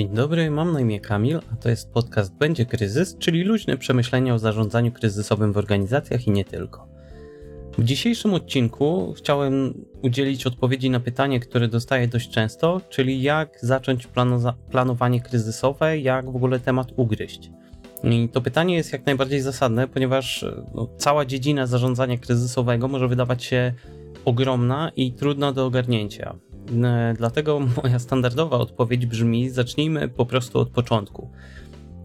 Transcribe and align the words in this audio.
Dzień 0.00 0.08
dobry, 0.08 0.50
mam 0.50 0.72
na 0.72 0.80
imię 0.80 1.00
Kamil, 1.00 1.40
a 1.52 1.56
to 1.56 1.68
jest 1.68 1.92
podcast 1.92 2.34
Będzie 2.34 2.66
Kryzys, 2.66 3.16
czyli 3.18 3.44
luźne 3.44 3.76
przemyślenia 3.76 4.34
o 4.34 4.38
zarządzaniu 4.38 4.92
kryzysowym 4.92 5.52
w 5.52 5.56
organizacjach 5.56 6.26
i 6.26 6.30
nie 6.30 6.44
tylko. 6.44 6.86
W 7.78 7.84
dzisiejszym 7.84 8.34
odcinku 8.34 9.14
chciałem 9.16 9.84
udzielić 10.02 10.46
odpowiedzi 10.46 10.90
na 10.90 11.00
pytanie, 11.00 11.40
które 11.40 11.68
dostaję 11.68 12.08
dość 12.08 12.30
często, 12.30 12.80
czyli 12.88 13.22
jak 13.22 13.58
zacząć 13.62 14.08
planowanie 14.70 15.20
kryzysowe, 15.20 15.98
jak 15.98 16.30
w 16.30 16.36
ogóle 16.36 16.60
temat 16.60 16.92
ugryźć. 16.96 17.50
I 18.04 18.28
to 18.28 18.40
pytanie 18.40 18.76
jest 18.76 18.92
jak 18.92 19.06
najbardziej 19.06 19.40
zasadne, 19.40 19.88
ponieważ 19.88 20.44
no, 20.74 20.88
cała 20.96 21.24
dziedzina 21.24 21.66
zarządzania 21.66 22.18
kryzysowego 22.18 22.88
może 22.88 23.08
wydawać 23.08 23.44
się 23.44 23.72
ogromna 24.24 24.90
i 24.96 25.12
trudna 25.12 25.52
do 25.52 25.66
ogarnięcia. 25.66 26.34
Dlatego 27.16 27.60
moja 27.82 27.98
standardowa 27.98 28.56
odpowiedź 28.56 29.06
brzmi: 29.06 29.50
zacznijmy 29.50 30.08
po 30.08 30.26
prostu 30.26 30.58
od 30.58 30.70
początku. 30.70 31.30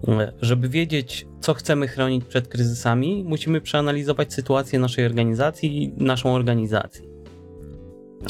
E, 0.07 0.33
żeby 0.41 0.69
wiedzieć, 0.69 1.27
co 1.39 1.53
chcemy 1.53 1.87
chronić 1.87 2.25
przed 2.25 2.47
kryzysami, 2.47 3.23
musimy 3.27 3.61
przeanalizować 3.61 4.33
sytuację 4.33 4.79
naszej 4.79 5.05
organizacji 5.05 5.83
i 5.83 6.03
naszą 6.03 6.33
organizację. 6.33 7.15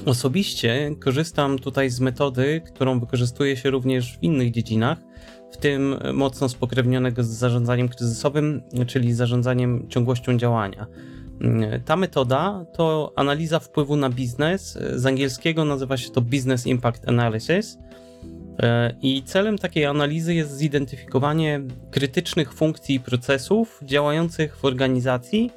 Osobiście 0.05 0.95
korzystam 0.99 1.59
tutaj 1.59 1.89
z 1.89 1.99
metody, 1.99 2.61
którą 2.73 2.99
wykorzystuje 2.99 3.57
się 3.57 3.69
również 3.69 4.17
w 4.17 4.23
innych 4.23 4.51
dziedzinach, 4.51 4.97
w 5.51 5.57
tym 5.57 5.95
mocno 6.13 6.49
spokrewnionego 6.49 7.23
z 7.23 7.27
zarządzaniem 7.27 7.89
kryzysowym, 7.89 8.61
czyli 8.87 9.13
zarządzaniem 9.13 9.89
ciągłością 9.89 10.37
działania. 10.37 10.87
Ta 11.85 11.95
metoda 11.95 12.65
to 12.73 13.13
analiza 13.15 13.59
wpływu 13.59 13.95
na 13.95 14.09
biznes. 14.09 14.79
Z 14.93 15.05
angielskiego 15.05 15.65
nazywa 15.65 15.97
się 15.97 16.09
to 16.09 16.21
Business 16.21 16.67
Impact 16.67 17.09
Analysis. 17.09 17.77
I 19.01 19.23
celem 19.23 19.57
takiej 19.57 19.85
analizy 19.85 20.33
jest 20.33 20.51
zidentyfikowanie 20.51 21.61
krytycznych 21.91 22.53
funkcji 22.53 22.95
i 22.95 22.99
procesów 22.99 23.79
działających 23.83 24.57
w 24.57 24.65
organizacji 24.65 25.51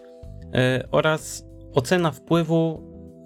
e, 0.55 0.89
oraz 0.91 1.45
ocena 1.75 2.11
wpływu 2.11 2.83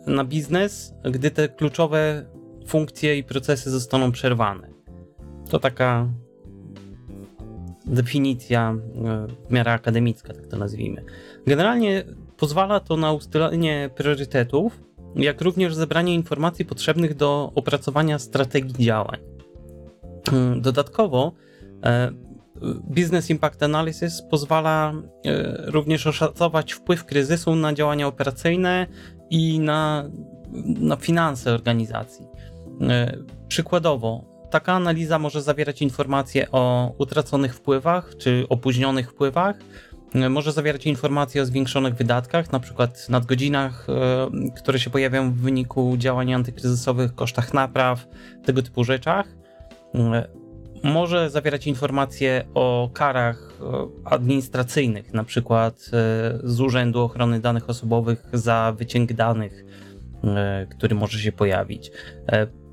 na 0.06 0.24
biznes, 0.24 0.94
gdy 1.04 1.30
te 1.30 1.48
kluczowe 1.48 2.26
funkcje 2.66 3.18
i 3.18 3.24
procesy 3.24 3.70
zostaną 3.70 4.12
przerwane. 4.12 4.68
To 5.50 5.58
taka 5.58 6.08
definicja 7.86 8.70
e, 8.70 9.26
w 9.48 9.52
miarę 9.52 9.72
akademicka, 9.72 10.34
tak 10.34 10.46
to 10.46 10.56
nazwijmy. 10.56 11.04
Generalnie 11.46 12.04
pozwala 12.42 12.80
to 12.80 12.96
na 12.96 13.12
ustalenie 13.12 13.90
priorytetów, 13.94 14.80
jak 15.16 15.40
również 15.40 15.74
zebranie 15.74 16.14
informacji 16.14 16.64
potrzebnych 16.64 17.14
do 17.14 17.52
opracowania 17.54 18.18
strategii 18.18 18.84
działań. 18.84 19.20
Mm, 20.32 20.60
dodatkowo 20.60 21.32
e, 21.84 22.10
Business 22.84 23.30
Impact 23.30 23.62
Analysis 23.62 24.22
pozwala 24.30 24.92
e, 24.92 25.70
również 25.70 26.06
oszacować 26.06 26.72
wpływ 26.72 27.04
kryzysu 27.04 27.54
na 27.54 27.72
działania 27.72 28.06
operacyjne 28.06 28.86
i 29.30 29.58
na, 29.58 30.10
na 30.64 30.96
finanse 30.96 31.54
organizacji. 31.54 32.26
Przykładowo, 33.48 34.32
Taka 34.52 34.72
analiza 34.72 35.18
może 35.18 35.42
zawierać 35.42 35.82
informacje 35.82 36.50
o 36.50 36.92
utraconych 36.98 37.54
wpływach 37.54 38.16
czy 38.18 38.46
opóźnionych 38.48 39.10
wpływach. 39.10 39.56
Może 40.14 40.52
zawierać 40.52 40.86
informacje 40.86 41.42
o 41.42 41.46
zwiększonych 41.46 41.94
wydatkach, 41.94 42.52
na 42.52 42.60
przykład 42.60 43.08
nadgodzinach, 43.08 43.86
e, 43.88 44.52
które 44.56 44.78
się 44.78 44.90
pojawiają 44.90 45.32
w 45.32 45.36
wyniku 45.36 45.96
działań 45.96 46.32
antykryzysowych, 46.32 47.14
kosztach 47.14 47.54
napraw, 47.54 48.06
tego 48.44 48.62
typu 48.62 48.84
rzeczach. 48.84 49.28
E, 49.94 50.28
może 50.84 51.30
zawierać 51.30 51.66
informacje 51.66 52.44
o 52.54 52.90
karach 52.94 53.52
e, 53.60 53.88
administracyjnych, 54.04 55.14
na 55.14 55.24
przykład 55.24 55.90
z 56.44 56.60
Urzędu 56.60 57.00
Ochrony 57.00 57.40
Danych 57.40 57.70
Osobowych 57.70 58.24
za 58.32 58.74
wyciąg 58.78 59.12
danych, 59.12 59.64
który 60.70 60.94
może 60.94 61.18
się 61.18 61.32
pojawić 61.32 61.90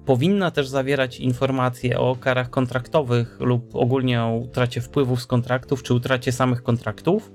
powinna 0.09 0.51
też 0.51 0.67
zawierać 0.67 1.19
informacje 1.19 1.99
o 1.99 2.15
karach 2.15 2.49
kontraktowych 2.49 3.37
lub 3.39 3.75
ogólnie 3.75 4.21
o 4.21 4.35
utracie 4.35 4.81
wpływów 4.81 5.21
z 5.21 5.25
kontraktów 5.25 5.83
czy 5.83 5.93
utracie 5.93 6.31
samych 6.31 6.63
kontraktów, 6.63 7.31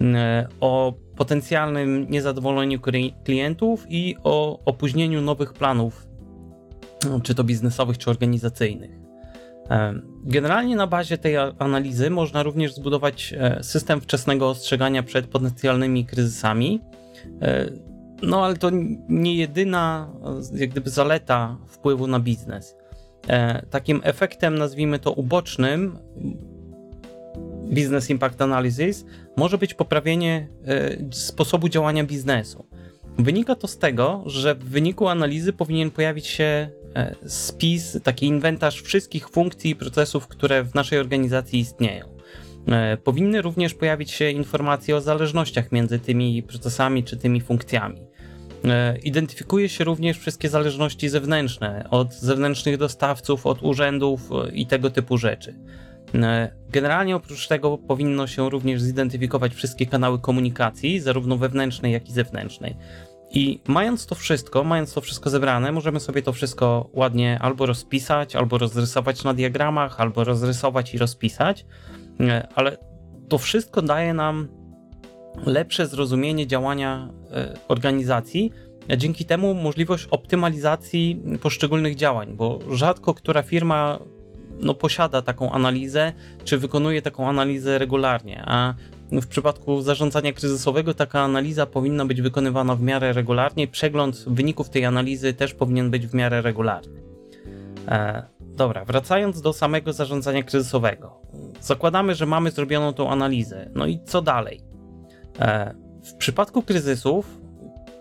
e, 0.00 0.48
o 0.60 0.94
potencjalnym 1.16 2.10
niezadowoleniu 2.10 2.80
klientów 3.24 3.86
i 3.88 4.16
o 4.24 4.64
opóźnieniu 4.64 5.20
nowych 5.20 5.52
planów, 5.52 6.06
czy 7.22 7.34
to 7.34 7.44
biznesowych, 7.44 7.98
czy 7.98 8.10
organizacyjnych. 8.10 8.90
E, 9.70 9.94
generalnie 10.24 10.76
na 10.76 10.86
bazie 10.86 11.18
tej 11.18 11.36
analizy 11.58 12.10
można 12.10 12.42
również 12.42 12.74
zbudować 12.74 13.34
e, 13.38 13.62
system 13.62 14.00
wczesnego 14.00 14.48
ostrzegania 14.48 15.02
przed 15.02 15.26
potencjalnymi 15.26 16.06
kryzysami 16.06 16.80
no 18.22 18.44
ale 18.44 18.56
to 18.56 18.70
nie 19.08 19.34
jedyna 19.34 20.12
jak 20.54 20.70
gdyby 20.70 20.90
zaleta 20.90 21.56
wpływu 21.66 22.06
na 22.06 22.20
biznes. 22.20 22.76
E, 23.28 23.66
takim 23.66 24.00
efektem, 24.04 24.58
nazwijmy 24.58 24.98
to 24.98 25.12
ubocznym, 25.12 25.98
Business 27.64 28.10
Impact 28.10 28.42
Analysis, 28.42 29.04
może 29.36 29.58
być 29.58 29.74
poprawienie 29.74 30.48
e, 30.66 30.96
sposobu 31.10 31.68
działania 31.68 32.04
biznesu. 32.04 32.66
Wynika 33.18 33.54
to 33.54 33.68
z 33.68 33.78
tego, 33.78 34.22
że 34.26 34.54
w 34.54 34.64
wyniku 34.64 35.08
analizy 35.08 35.52
powinien 35.52 35.90
pojawić 35.90 36.26
się 36.26 36.70
e, 36.94 37.14
spis, 37.26 37.98
taki 38.02 38.26
inwentarz 38.26 38.82
wszystkich 38.82 39.28
funkcji 39.28 39.70
i 39.70 39.76
procesów, 39.76 40.28
które 40.28 40.64
w 40.64 40.74
naszej 40.74 40.98
organizacji 40.98 41.60
istnieją. 41.60 42.13
E, 42.68 42.96
powinny 42.96 43.42
również 43.42 43.74
pojawić 43.74 44.10
się 44.10 44.30
informacje 44.30 44.96
o 44.96 45.00
zależnościach 45.00 45.72
między 45.72 45.98
tymi 45.98 46.42
procesami 46.42 47.04
czy 47.04 47.16
tymi 47.16 47.40
funkcjami. 47.40 48.00
E, 48.64 48.98
identyfikuje 48.98 49.68
się 49.68 49.84
również 49.84 50.18
wszystkie 50.18 50.48
zależności 50.48 51.08
zewnętrzne, 51.08 51.86
od 51.90 52.14
zewnętrznych 52.14 52.76
dostawców, 52.76 53.46
od 53.46 53.62
urzędów 53.62 54.30
e, 54.32 54.50
i 54.50 54.66
tego 54.66 54.90
typu 54.90 55.18
rzeczy. 55.18 55.54
Generalnie 56.70 57.16
oprócz 57.16 57.48
tego 57.48 57.78
powinno 57.78 58.26
się 58.26 58.50
również 58.50 58.82
zidentyfikować 58.82 59.54
wszystkie 59.54 59.86
kanały 59.86 60.18
komunikacji, 60.18 61.00
zarówno 61.00 61.36
wewnętrznej, 61.36 61.92
jak 61.92 62.08
i 62.08 62.12
zewnętrznej. 62.12 62.76
I 63.30 63.60
mając 63.68 64.06
to 64.06 64.14
wszystko, 64.14 64.64
mając 64.64 64.92
to 64.92 65.00
wszystko 65.00 65.30
zebrane, 65.30 65.72
możemy 65.72 66.00
sobie 66.00 66.22
to 66.22 66.32
wszystko 66.32 66.90
ładnie 66.92 67.38
albo 67.42 67.66
rozpisać, 67.66 68.36
albo 68.36 68.58
rozrysować 68.58 69.24
na 69.24 69.34
diagramach, 69.34 70.00
albo 70.00 70.24
rozrysować 70.24 70.94
i 70.94 70.98
rozpisać. 70.98 71.66
Ale 72.54 72.76
to 73.28 73.38
wszystko 73.38 73.82
daje 73.82 74.14
nam 74.14 74.48
lepsze 75.46 75.86
zrozumienie 75.86 76.46
działania 76.46 77.08
e, 77.32 77.54
organizacji, 77.68 78.52
a 78.90 78.96
dzięki 78.96 79.24
temu 79.24 79.54
możliwość 79.54 80.06
optymalizacji 80.10 81.22
poszczególnych 81.42 81.96
działań, 81.96 82.36
bo 82.36 82.58
rzadko 82.70 83.14
która 83.14 83.42
firma 83.42 83.98
no, 84.60 84.74
posiada 84.74 85.22
taką 85.22 85.52
analizę, 85.52 86.12
czy 86.44 86.58
wykonuje 86.58 87.02
taką 87.02 87.28
analizę 87.28 87.78
regularnie, 87.78 88.42
a 88.46 88.74
w 89.12 89.26
przypadku 89.26 89.82
zarządzania 89.82 90.32
kryzysowego 90.32 90.94
taka 90.94 91.20
analiza 91.20 91.66
powinna 91.66 92.06
być 92.06 92.22
wykonywana 92.22 92.76
w 92.76 92.82
miarę 92.82 93.12
regularnie. 93.12 93.68
Przegląd 93.68 94.24
wyników 94.26 94.70
tej 94.70 94.84
analizy 94.84 95.34
też 95.34 95.54
powinien 95.54 95.90
być 95.90 96.06
w 96.06 96.14
miarę 96.14 96.42
regularny. 96.42 97.02
Dobra, 98.54 98.84
wracając 98.84 99.40
do 99.40 99.52
samego 99.52 99.92
zarządzania 99.92 100.42
kryzysowego. 100.42 101.20
Zakładamy, 101.60 102.14
że 102.14 102.26
mamy 102.26 102.50
zrobioną 102.50 102.92
tą 102.92 103.10
analizę. 103.10 103.70
No 103.74 103.86
i 103.86 104.00
co 104.04 104.22
dalej? 104.22 104.60
E, 105.40 105.74
w 106.04 106.14
przypadku 106.14 106.62
kryzysów 106.62 107.40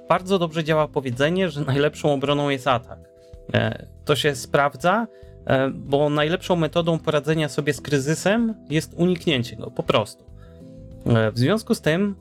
bardzo 0.10 0.40
dobrze 0.40 0.64
działa 0.64 0.88
powiedzenie, 0.88 1.50
że 1.50 1.62
najlepszą 1.62 2.14
obroną 2.14 2.50
jest 2.50 2.68
atak. 2.68 3.00
E, 3.54 3.88
to 4.06 4.16
się 4.16 4.36
sprawdza, 4.36 5.08
e, 5.46 5.70
bo 5.70 6.10
najlepszą 6.10 6.56
metodą 6.56 7.00
poradzenia 7.00 7.50
sobie 7.50 7.74
z 7.74 7.82
kryzysem 7.82 8.56
jest 8.70 8.94
uniknięcie 8.94 9.56
go, 9.56 9.72
po 9.72 9.84
prostu. 9.84 10.34
W 11.06 11.40
związku 11.40 11.76
z 11.76 11.82
tym, 11.82 12.16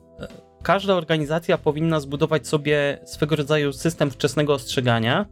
każda 0.63 0.93
organizacja 0.93 1.57
powinna 1.57 1.99
zbudować 1.99 2.47
sobie 2.47 2.97
swego 3.05 3.35
rodzaju 3.35 3.73
system 3.73 4.11
wczesnego 4.11 4.53
ostrzegania. 4.53 5.25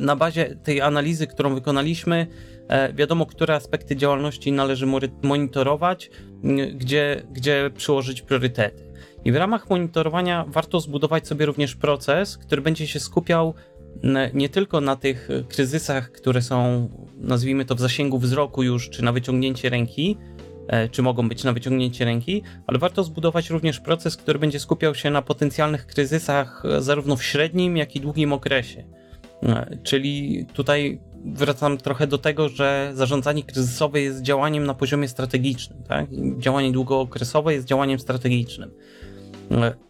Na 0.00 0.16
bazie 0.16 0.56
tej 0.56 0.80
analizy, 0.80 1.26
którą 1.26 1.54
wykonaliśmy, 1.54 2.26
wiadomo, 2.94 3.26
które 3.26 3.54
aspekty 3.54 3.96
działalności 3.96 4.52
należy 4.52 4.86
monitorować, 5.22 6.10
gdzie, 6.74 7.22
gdzie 7.32 7.70
przyłożyć 7.76 8.22
priorytety. 8.22 8.82
I 9.24 9.32
w 9.32 9.36
ramach 9.36 9.70
monitorowania 9.70 10.44
warto 10.48 10.80
zbudować 10.80 11.26
sobie 11.26 11.46
również 11.46 11.76
proces, 11.76 12.38
który 12.38 12.62
będzie 12.62 12.86
się 12.86 13.00
skupiał 13.00 13.54
nie 14.34 14.48
tylko 14.48 14.80
na 14.80 14.96
tych 14.96 15.28
kryzysach, 15.48 16.12
które 16.12 16.42
są, 16.42 16.88
nazwijmy 17.16 17.64
to, 17.64 17.74
w 17.74 17.80
zasięgu 17.80 18.18
wzroku 18.18 18.62
już, 18.62 18.90
czy 18.90 19.04
na 19.04 19.12
wyciągnięcie 19.12 19.70
ręki, 19.70 20.16
e, 20.68 20.88
czy 20.88 21.02
mogą 21.02 21.28
być 21.28 21.44
na 21.44 21.52
wyciągnięcie 21.52 22.04
ręki, 22.04 22.42
ale 22.66 22.78
warto 22.78 23.04
zbudować 23.04 23.50
również 23.50 23.80
proces, 23.80 24.16
który 24.16 24.38
będzie 24.38 24.60
skupiał 24.60 24.94
się 24.94 25.10
na 25.10 25.22
potencjalnych 25.22 25.86
kryzysach, 25.86 26.62
e, 26.64 26.82
zarówno 26.82 27.16
w 27.16 27.22
średnim, 27.22 27.76
jak 27.76 27.96
i 27.96 28.00
długim 28.00 28.32
okresie. 28.32 28.84
E, 29.42 29.78
czyli 29.82 30.46
tutaj 30.52 31.00
wracam 31.24 31.78
trochę 31.78 32.06
do 32.06 32.18
tego, 32.18 32.48
że 32.48 32.90
zarządzanie 32.94 33.42
kryzysowe 33.42 34.00
jest 34.00 34.22
działaniem 34.22 34.66
na 34.66 34.74
poziomie 34.74 35.08
strategicznym. 35.08 35.82
Tak? 35.82 36.06
Działanie 36.38 36.72
długookresowe 36.72 37.54
jest 37.54 37.66
działaniem 37.66 37.98
strategicznym. 37.98 38.70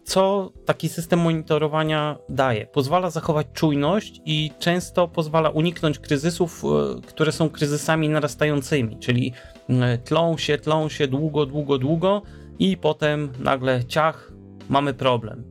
Co 0.03 0.51
taki 0.65 0.89
system 0.89 1.19
monitorowania 1.19 2.17
daje? 2.29 2.65
Pozwala 2.65 3.09
zachować 3.09 3.47
czujność 3.53 4.21
i 4.25 4.51
często 4.59 5.07
pozwala 5.07 5.49
uniknąć 5.49 5.99
kryzysów, 5.99 6.63
e, 6.65 7.01
które 7.07 7.31
są 7.31 7.49
kryzysami 7.49 8.09
narastającymi, 8.09 8.97
czyli 8.99 9.33
e, 9.69 9.97
tlą 9.97 10.37
się, 10.37 10.57
tlą 10.57 10.89
się 10.89 11.07
długo, 11.07 11.45
długo, 11.45 11.77
długo 11.77 12.21
i 12.59 12.77
potem 12.77 13.31
nagle 13.39 13.85
ciach, 13.85 14.31
mamy 14.69 14.93
problem. 14.93 15.43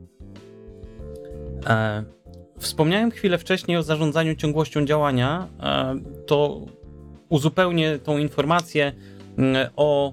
E, 1.66 2.04
wspomniałem 2.60 3.10
chwilę 3.10 3.38
wcześniej 3.38 3.76
o 3.76 3.82
zarządzaniu 3.82 4.34
ciągłością 4.34 4.84
działania. 4.84 5.48
To 6.26 6.66
uzupełnię 7.28 7.98
tą 7.98 8.18
informację 8.18 8.92
o 9.76 10.12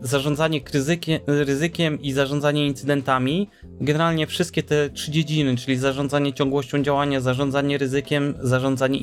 zarządzanie 0.00 0.60
ryzykiem, 0.74 1.20
ryzykiem 1.26 2.02
i 2.02 2.12
zarządzanie 2.12 2.66
incydentami. 2.66 3.48
Generalnie 3.80 4.26
wszystkie 4.26 4.62
te 4.62 4.90
trzy 4.90 5.10
dziedziny, 5.10 5.56
czyli 5.56 5.76
zarządzanie 5.76 6.32
ciągłością 6.32 6.82
działania, 6.82 7.20
zarządzanie 7.20 7.78
ryzykiem, 7.78 8.34
zarządzanie 8.40 8.98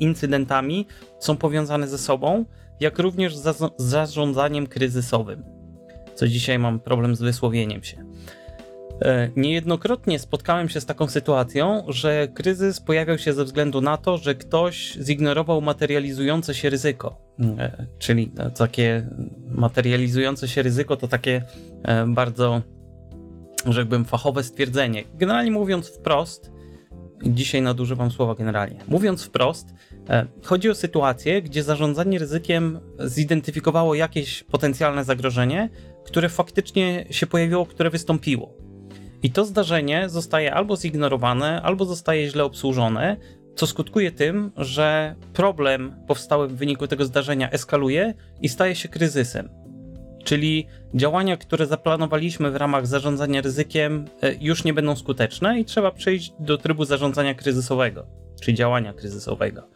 incydentami, 0.00 0.86
są 1.18 1.36
powiązane 1.36 1.88
ze 1.88 1.98
sobą, 1.98 2.44
jak 2.80 2.98
również 2.98 3.36
z 3.36 3.72
zarządzaniem 3.76 4.66
kryzysowym. 4.66 5.44
Co 6.14 6.28
dzisiaj 6.28 6.58
mam 6.58 6.80
problem 6.80 7.16
z 7.16 7.20
wysłowieniem 7.20 7.84
się. 7.84 8.04
E, 9.02 9.30
niejednokrotnie 9.36 10.18
spotkałem 10.18 10.68
się 10.68 10.80
z 10.80 10.86
taką 10.86 11.06
sytuacją, 11.06 11.84
że 11.88 12.28
kryzys 12.34 12.80
pojawiał 12.80 13.18
się 13.18 13.32
ze 13.32 13.44
względu 13.44 13.80
na 13.80 13.96
to, 13.96 14.18
że 14.18 14.34
ktoś 14.34 14.98
zignorował 15.00 15.60
materializujące 15.60 16.54
się 16.54 16.70
ryzyko. 16.70 17.16
E, 17.58 17.86
czyli 17.98 18.32
takie 18.58 19.08
materializujące 19.50 20.48
się 20.48 20.62
ryzyko 20.62 20.96
to 20.96 21.08
takie 21.08 21.42
e, 21.82 22.06
bardzo, 22.06 22.62
rzekłbym, 23.66 24.04
fachowe 24.04 24.42
stwierdzenie. 24.42 25.04
Generalnie 25.14 25.50
mówiąc 25.50 25.88
wprost, 25.88 26.52
dzisiaj 27.22 27.62
nadużywam 27.62 28.10
słowa 28.10 28.34
generalnie. 28.34 28.80
Mówiąc 28.88 29.24
wprost, 29.24 29.74
chodzi 30.42 30.70
o 30.70 30.74
sytuację, 30.74 31.42
gdzie 31.42 31.62
zarządzanie 31.62 32.18
ryzykiem 32.18 32.80
zidentyfikowało 33.04 33.94
jakieś 33.94 34.42
potencjalne 34.42 35.04
zagrożenie, 35.04 35.68
które 36.04 36.28
faktycznie 36.28 37.04
się 37.10 37.26
pojawiło, 37.26 37.66
które 37.66 37.90
wystąpiło. 37.90 38.67
I 39.22 39.30
to 39.30 39.44
zdarzenie 39.44 40.08
zostaje 40.08 40.54
albo 40.54 40.76
zignorowane, 40.76 41.62
albo 41.62 41.84
zostaje 41.84 42.30
źle 42.30 42.44
obsłużone, 42.44 43.16
co 43.56 43.66
skutkuje 43.66 44.12
tym, 44.12 44.52
że 44.56 45.14
problem 45.32 45.96
powstały 46.06 46.48
w 46.48 46.56
wyniku 46.56 46.86
tego 46.86 47.04
zdarzenia 47.04 47.50
eskaluje 47.50 48.14
i 48.40 48.48
staje 48.48 48.74
się 48.74 48.88
kryzysem. 48.88 49.48
Czyli 50.24 50.66
działania, 50.94 51.36
które 51.36 51.66
zaplanowaliśmy 51.66 52.50
w 52.50 52.56
ramach 52.56 52.86
zarządzania 52.86 53.40
ryzykiem, 53.40 54.04
e, 54.22 54.34
już 54.40 54.64
nie 54.64 54.74
będą 54.74 54.96
skuteczne 54.96 55.60
i 55.60 55.64
trzeba 55.64 55.90
przejść 55.90 56.32
do 56.40 56.58
trybu 56.58 56.84
zarządzania 56.84 57.34
kryzysowego, 57.34 58.06
czy 58.42 58.54
działania 58.54 58.92
kryzysowego. 58.92 59.68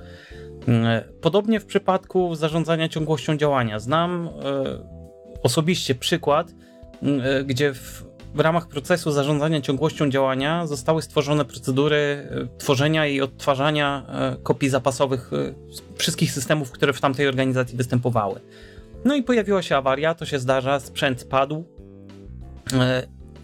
Mm, 0.69 1.03
podobnie 1.21 1.61
w 1.61 1.67
przypadku 1.67 2.35
zarządzania 2.35 2.89
ciągłością 2.89 3.37
działania. 3.37 3.79
Znam 3.79 4.29
e, 4.29 4.33
osobiście 5.43 5.95
przykład, 5.95 6.55
mm, 7.03 7.21
e, 7.25 7.45
gdzie 7.45 7.75
w 7.75 8.12
w 8.35 8.41
ramach 8.41 8.69
procesu 8.69 9.13
zarządzania 9.13 9.61
ciągłością 9.61 10.11
działania 10.11 10.67
zostały 10.67 11.03
stworzone 11.03 11.45
procedury 11.45 11.97
e, 11.97 12.59
tworzenia 12.59 13.07
i 13.07 13.21
odtwarzania 13.21 14.07
e, 14.09 14.37
kopii 14.43 14.69
zapasowych 14.69 15.31
e, 15.33 15.55
wszystkich 15.97 16.33
systemów, 16.33 16.71
które 16.71 16.93
w 16.93 17.01
tamtej 17.01 17.29
organizacji 17.29 17.77
występowały. 17.77 18.41
No 19.05 19.15
i 19.15 19.23
pojawiła 19.23 19.63
się 19.63 19.77
awaria, 19.77 20.15
to 20.15 20.27
się 20.27 20.39
zdarza, 20.39 20.81
sprzęt 20.81 21.21
spadł 21.21 21.65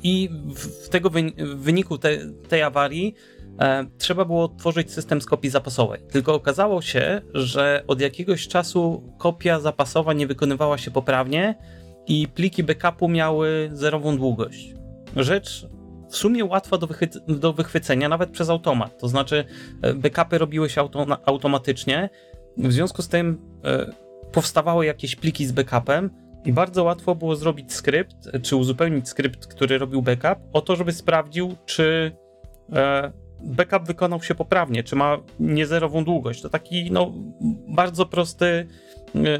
i 0.02 0.30
w, 0.54 0.88
tego 0.88 1.10
wyniku 1.56 1.98
te, 1.98 2.18
tej 2.48 2.62
awarii 2.62 3.14
trzeba 3.98 4.24
było 4.24 4.44
odtworzyć 4.44 4.92
system 4.92 5.20
z 5.20 5.26
kopii 5.26 5.50
zapasowej. 5.50 6.00
Tylko 6.10 6.34
okazało 6.34 6.82
się, 6.82 7.20
że 7.34 7.84
od 7.86 8.00
jakiegoś 8.00 8.48
czasu 8.48 9.02
kopia 9.18 9.60
zapasowa 9.60 10.12
nie 10.12 10.26
wykonywała 10.26 10.78
się 10.78 10.90
poprawnie 10.90 11.54
i 12.06 12.28
pliki 12.28 12.64
backupu 12.64 13.08
miały 13.08 13.70
zerową 13.72 14.16
długość 14.16 14.77
rzecz 15.16 15.66
w 16.08 16.16
sumie 16.16 16.44
łatwa 16.44 16.78
do, 16.78 16.86
wychy- 16.86 17.38
do 17.38 17.52
wychwycenia 17.52 18.08
nawet 18.08 18.30
przez 18.30 18.50
automat. 18.50 18.98
To 18.98 19.08
znaczy, 19.08 19.44
e, 19.82 19.94
backupy 19.94 20.38
robiły 20.38 20.70
się 20.70 20.80
auto- 20.80 21.16
automatycznie, 21.24 22.10
w 22.56 22.72
związku 22.72 23.02
z 23.02 23.08
tym 23.08 23.38
e, 23.64 23.92
powstawały 24.32 24.86
jakieś 24.86 25.16
pliki 25.16 25.46
z 25.46 25.52
backupem 25.52 26.10
i 26.44 26.52
bardzo 26.52 26.84
łatwo 26.84 27.14
było 27.14 27.36
zrobić 27.36 27.72
skrypt, 27.72 28.16
czy 28.42 28.56
uzupełnić 28.56 29.08
skrypt, 29.08 29.46
który 29.46 29.78
robił 29.78 30.02
backup, 30.02 30.38
o 30.52 30.60
to, 30.60 30.76
żeby 30.76 30.92
sprawdził, 30.92 31.56
czy 31.66 32.12
e, 32.72 33.12
backup 33.44 33.82
wykonał 33.86 34.22
się 34.22 34.34
poprawnie, 34.34 34.84
czy 34.84 34.96
ma 34.96 35.18
niezerową 35.40 36.04
długość. 36.04 36.42
To 36.42 36.48
taki 36.48 36.90
no, 36.90 37.12
bardzo 37.68 38.06
prosty 38.06 38.46
e, 38.46 39.38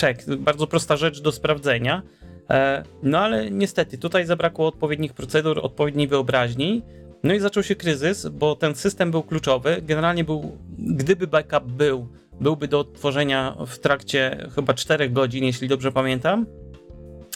check, 0.00 0.36
bardzo 0.36 0.66
prosta 0.66 0.96
rzecz 0.96 1.22
do 1.22 1.32
sprawdzenia. 1.32 2.02
E, 2.50 2.82
no 3.02 3.18
ale 3.18 3.50
niestety, 3.50 3.98
tutaj 3.98 4.26
zabrakło 4.26 4.66
odpowiednich 4.66 5.12
procedur, 5.12 5.60
odpowiedniej 5.62 6.08
wyobraźni. 6.08 6.82
No 7.22 7.34
i 7.34 7.40
zaczął 7.40 7.62
się 7.62 7.74
kryzys, 7.74 8.28
bo 8.28 8.56
ten 8.56 8.74
system 8.74 9.10
był 9.10 9.22
kluczowy. 9.22 9.82
Generalnie 9.82 10.24
był, 10.24 10.56
gdyby 10.78 11.26
backup 11.26 11.64
był, 11.64 12.08
byłby 12.40 12.68
do 12.68 12.80
odtworzenia 12.80 13.56
w 13.66 13.78
trakcie 13.78 14.48
chyba 14.54 14.74
4 14.74 15.10
godzin, 15.10 15.44
jeśli 15.44 15.68
dobrze 15.68 15.92
pamiętam. 15.92 16.46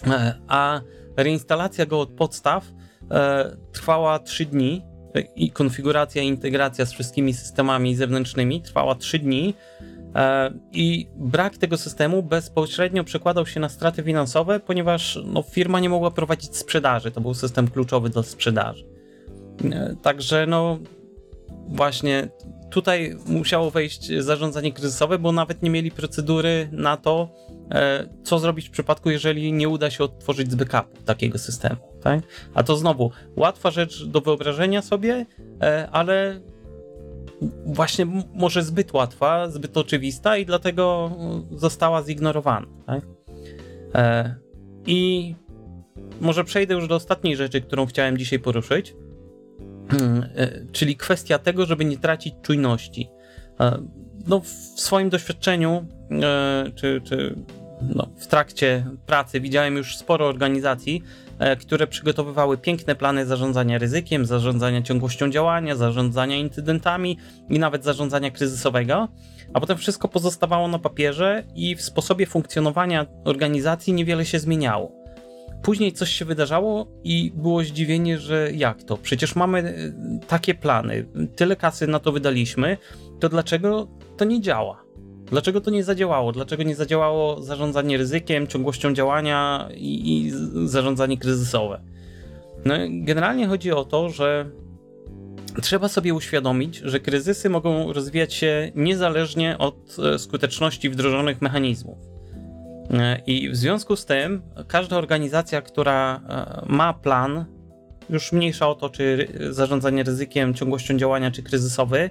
E, 0.06 0.34
a 0.48 0.80
reinstalacja 1.16 1.86
go 1.86 2.00
od 2.00 2.10
podstaw 2.10 2.64
e, 3.10 3.56
trwała 3.72 4.18
3 4.18 4.44
dni 4.44 4.82
i 5.36 5.50
konfiguracja 5.50 6.22
i 6.22 6.26
integracja 6.26 6.86
z 6.86 6.92
wszystkimi 6.92 7.34
systemami 7.34 7.94
zewnętrznymi 7.94 8.62
trwała 8.62 8.94
3 8.94 9.18
dni. 9.18 9.54
E, 10.14 10.50
I 10.72 11.06
brak 11.16 11.58
tego 11.58 11.78
systemu 11.78 12.22
bezpośrednio 12.22 13.04
przekładał 13.04 13.46
się 13.46 13.60
na 13.60 13.68
straty 13.68 14.02
finansowe, 14.02 14.60
ponieważ 14.60 15.18
no, 15.24 15.42
firma 15.42 15.80
nie 15.80 15.88
mogła 15.88 16.10
prowadzić 16.10 16.56
sprzedaży. 16.56 17.10
To 17.10 17.20
był 17.20 17.34
system 17.34 17.68
kluczowy 17.68 18.10
do 18.10 18.22
sprzedaży. 18.22 18.84
E, 19.72 19.96
także 20.02 20.46
no 20.46 20.78
właśnie 21.68 22.28
tutaj 22.70 23.16
musiało 23.26 23.70
wejść 23.70 24.12
zarządzanie 24.18 24.72
kryzysowe, 24.72 25.18
bo 25.18 25.32
nawet 25.32 25.62
nie 25.62 25.70
mieli 25.70 25.90
procedury 25.90 26.68
na 26.72 26.96
to, 26.96 27.28
e, 27.70 28.08
co 28.22 28.38
zrobić 28.38 28.68
w 28.68 28.70
przypadku, 28.70 29.10
jeżeli 29.10 29.52
nie 29.52 29.68
uda 29.68 29.90
się 29.90 30.04
odtworzyć 30.04 30.50
z 30.50 30.54
backupu 30.54 31.02
takiego 31.04 31.38
systemu. 31.38 31.76
Tak? 32.02 32.20
A 32.54 32.62
to 32.62 32.76
znowu 32.76 33.10
łatwa 33.36 33.70
rzecz 33.70 34.04
do 34.04 34.20
wyobrażenia 34.20 34.82
sobie, 34.82 35.26
ale 35.92 36.40
właśnie 37.66 38.06
może 38.34 38.62
zbyt 38.62 38.92
łatwa, 38.92 39.48
zbyt 39.48 39.76
oczywista 39.76 40.36
i 40.36 40.46
dlatego 40.46 41.10
została 41.50 42.02
zignorowana. 42.02 42.66
Tak? 42.86 43.06
E, 43.94 44.34
I 44.86 45.34
może 46.20 46.44
przejdę 46.44 46.74
już 46.74 46.88
do 46.88 46.94
ostatniej 46.94 47.36
rzeczy, 47.36 47.60
którą 47.60 47.86
chciałem 47.86 48.18
dzisiaj 48.18 48.38
poruszyć, 48.38 48.94
e, 50.36 50.66
czyli 50.72 50.96
kwestia 50.96 51.38
tego, 51.38 51.66
żeby 51.66 51.84
nie 51.84 51.98
tracić 51.98 52.34
czujności. 52.42 53.10
E, 53.60 53.82
no, 54.26 54.40
w 54.40 54.48
swoim 54.80 55.10
doświadczeniu, 55.10 55.86
czy, 56.74 57.00
czy 57.04 57.36
no, 57.82 58.08
w 58.16 58.26
trakcie 58.26 58.86
pracy 59.06 59.40
widziałem 59.40 59.76
już 59.76 59.96
sporo 59.96 60.26
organizacji, 60.26 61.02
E, 61.40 61.56
które 61.56 61.86
przygotowywały 61.86 62.58
piękne 62.58 62.94
plany 62.94 63.26
zarządzania 63.26 63.78
ryzykiem, 63.78 64.26
zarządzania 64.26 64.82
ciągłością 64.82 65.30
działania, 65.30 65.76
zarządzania 65.76 66.36
incydentami 66.36 67.18
i 67.50 67.58
nawet 67.58 67.84
zarządzania 67.84 68.30
kryzysowego, 68.30 69.08
a 69.54 69.60
potem 69.60 69.78
wszystko 69.78 70.08
pozostawało 70.08 70.68
na 70.68 70.78
papierze 70.78 71.44
i 71.54 71.76
w 71.76 71.82
sposobie 71.82 72.26
funkcjonowania 72.26 73.06
organizacji 73.24 73.92
niewiele 73.92 74.24
się 74.24 74.38
zmieniało. 74.38 74.92
Później 75.62 75.92
coś 75.92 76.10
się 76.10 76.24
wydarzało 76.24 76.86
i 77.04 77.32
było 77.34 77.64
zdziwienie, 77.64 78.18
że 78.18 78.52
jak 78.52 78.82
to? 78.82 78.96
Przecież 78.96 79.36
mamy 79.36 79.58
e, 79.58 80.26
takie 80.26 80.54
plany, 80.54 81.06
tyle 81.36 81.56
kasy 81.56 81.86
na 81.86 81.98
to 81.98 82.12
wydaliśmy, 82.12 82.76
to 83.20 83.28
dlaczego 83.28 83.88
to 84.16 84.24
nie 84.24 84.40
działa? 84.40 84.89
Dlaczego 85.30 85.60
to 85.60 85.70
nie 85.70 85.84
zadziałało? 85.84 86.32
Dlaczego 86.32 86.62
nie 86.62 86.74
zadziałało 86.74 87.42
zarządzanie 87.42 87.96
ryzykiem, 87.96 88.46
ciągłością 88.46 88.94
działania 88.94 89.68
i, 89.74 90.18
i 90.18 90.30
zarządzanie 90.68 91.18
kryzysowe? 91.18 91.80
No, 92.64 92.74
generalnie 92.90 93.46
chodzi 93.46 93.72
o 93.72 93.84
to, 93.84 94.08
że 94.08 94.50
trzeba 95.62 95.88
sobie 95.88 96.14
uświadomić, 96.14 96.76
że 96.76 97.00
kryzysy 97.00 97.50
mogą 97.50 97.92
rozwijać 97.92 98.34
się 98.34 98.72
niezależnie 98.74 99.58
od 99.58 99.96
e, 99.98 100.18
skuteczności 100.18 100.90
wdrożonych 100.90 101.42
mechanizmów. 101.42 101.98
E, 102.90 103.22
I 103.26 103.50
w 103.50 103.56
związku 103.56 103.96
z 103.96 104.06
tym 104.06 104.42
każda 104.68 104.96
organizacja, 104.96 105.62
która 105.62 106.20
e, 106.28 106.72
ma 106.72 106.92
plan, 106.92 107.44
już 108.10 108.32
mniejsza 108.32 108.68
o 108.68 108.74
to, 108.74 108.90
czy 108.90 109.28
zarządzanie 109.50 110.02
ryzykiem, 110.02 110.54
ciągłością 110.54 110.96
działania, 110.96 111.30
czy 111.30 111.42
kryzysowy, 111.42 112.10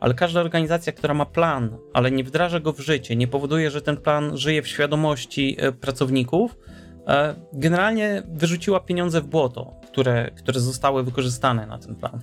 ale 0.00 0.14
każda 0.14 0.40
organizacja, 0.40 0.92
która 0.92 1.14
ma 1.14 1.26
plan, 1.26 1.76
ale 1.92 2.10
nie 2.10 2.24
wdraża 2.24 2.60
go 2.60 2.72
w 2.72 2.80
życie, 2.80 3.16
nie 3.16 3.28
powoduje, 3.28 3.70
że 3.70 3.82
ten 3.82 3.96
plan 3.96 4.36
żyje 4.36 4.62
w 4.62 4.68
świadomości 4.68 5.56
e, 5.58 5.72
pracowników, 5.72 6.58
e, 7.06 7.34
generalnie 7.52 8.22
wyrzuciła 8.28 8.80
pieniądze 8.80 9.20
w 9.20 9.26
błoto, 9.26 9.74
które, 9.86 10.30
które 10.30 10.60
zostały 10.60 11.04
wykorzystane 11.04 11.66
na 11.66 11.78
ten 11.78 11.96
plan. 11.96 12.20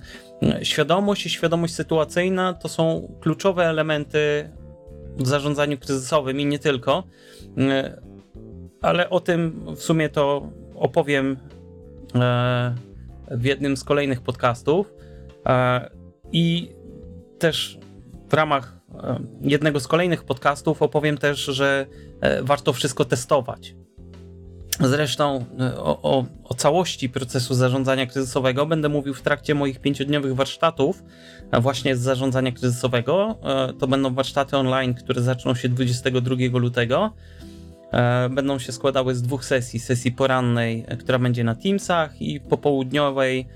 Świadomość 0.62 1.26
i 1.26 1.30
świadomość 1.30 1.74
sytuacyjna 1.74 2.52
to 2.52 2.68
są 2.68 3.12
kluczowe 3.20 3.64
elementy 3.66 4.50
w 5.16 5.26
zarządzaniu 5.26 5.78
kryzysowym 5.78 6.40
i 6.40 6.46
nie 6.46 6.58
tylko, 6.58 7.02
ale 8.82 9.10
o 9.10 9.20
tym 9.20 9.64
w 9.76 9.82
sumie 9.82 10.08
to 10.08 10.50
opowiem 10.74 11.36
w 13.30 13.44
jednym 13.44 13.76
z 13.76 13.84
kolejnych 13.84 14.20
podcastów. 14.20 14.94
I 16.32 16.74
też 17.44 17.78
w 18.30 18.34
ramach 18.34 18.76
e, 18.94 19.20
jednego 19.40 19.80
z 19.80 19.88
kolejnych 19.88 20.24
podcastów 20.24 20.82
opowiem 20.82 21.18
też, 21.18 21.38
że 21.38 21.86
e, 22.20 22.42
warto 22.42 22.72
wszystko 22.72 23.04
testować. 23.04 23.74
Zresztą 24.80 25.44
e, 25.60 25.76
o, 25.76 26.02
o, 26.02 26.24
o, 26.44 26.54
całości 26.54 27.08
procesu 27.08 27.54
zarządzania 27.54 28.06
kryzysowego 28.06 28.66
będę 28.66 28.88
mówił 28.88 29.14
w 29.14 29.22
trakcie 29.22 29.54
moich 29.54 29.80
pięciodniowych 29.80 30.34
warsztatów, 30.34 31.02
właśnie 31.60 31.96
z 31.96 32.00
zarządzania 32.00 32.52
kryzysowego. 32.52 33.38
To 33.78 33.86
będą 33.86 34.14
warsztaty 34.14 34.56
online, 34.56 34.94
które 34.94 35.22
zaczną 35.22 35.54
się 35.54 35.68
22 35.68 36.36
lutego. 36.58 37.12
Będą 38.30 38.58
się 38.58 38.72
składały 38.72 39.14
z 39.14 39.22
dwóch 39.22 39.44
sesji: 39.44 39.80
sesji 39.80 40.12
porannej, 40.12 40.86
która 40.98 41.18
będzie 41.18 41.44
na 41.44 41.54
Teamsach, 41.54 42.22
i 42.22 42.40
popołudniowej, 42.40 43.46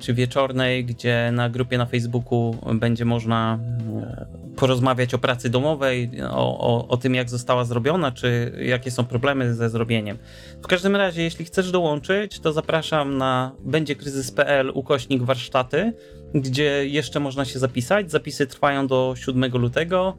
czy 0.00 0.14
wieczornej, 0.14 0.84
gdzie 0.84 1.30
na 1.32 1.48
grupie 1.48 1.78
na 1.78 1.86
Facebooku 1.86 2.56
będzie 2.74 3.04
można 3.04 3.58
mm, 3.62 4.26
porozmawiać 4.56 5.14
o 5.14 5.18
pracy 5.18 5.50
domowej, 5.50 6.10
o, 6.30 6.58
o, 6.58 6.88
o 6.88 6.96
tym, 6.96 7.14
jak 7.14 7.30
została 7.30 7.64
zrobiona, 7.64 8.12
czy 8.12 8.52
jakie 8.64 8.90
są 8.90 9.04
problemy 9.04 9.54
ze 9.54 9.70
zrobieniem. 9.70 10.18
W 10.62 10.66
każdym 10.66 10.96
razie, 10.96 11.22
jeśli 11.22 11.44
chcesz 11.44 11.70
dołączyć, 11.70 12.40
to 12.40 12.52
zapraszam 12.52 13.18
na 13.18 13.52
będziekryzys.pl 13.64 14.70
ukośnik 14.74 15.22
warsztaty, 15.22 15.92
gdzie 16.34 16.88
jeszcze 16.88 17.20
można 17.20 17.44
się 17.44 17.58
zapisać. 17.58 18.10
Zapisy 18.10 18.46
trwają 18.46 18.86
do 18.86 19.14
7 19.16 19.52
lutego. 19.52 20.16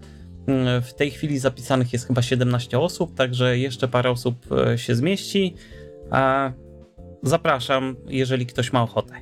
Mm, 0.48 0.82
w 0.82 0.94
tej 0.94 1.12
chwili 1.12 1.40
zapisanych 1.40 1.94
jest 1.94 2.08
chyba 2.08 2.22
17 2.22 2.80
osób, 2.80 3.16
także 3.16 3.58
jeszcze 3.58 3.88
parę 3.88 4.12
osób 4.12 4.36
e, 4.52 4.78
się 4.78 4.96
zmieści. 4.96 5.56
A 6.12 6.52
Zapraszam, 7.24 7.96
jeżeli 8.08 8.46
ktoś 8.46 8.74
ma 8.74 8.84
ochotę. 8.84 9.14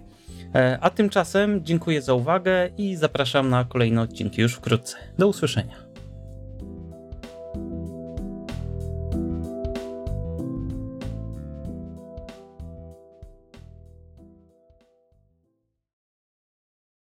E, 0.55 0.77
a 0.81 0.89
tymczasem 0.89 1.65
dziękuję 1.65 2.01
za 2.01 2.13
uwagę 2.13 2.69
i 2.77 2.95
zapraszam 2.95 3.49
na 3.49 3.65
kolejne 3.65 4.01
odcinki 4.01 4.41
już 4.41 4.53
wkrótce. 4.55 4.97
Do 5.17 5.27
usłyszenia. 5.27 5.88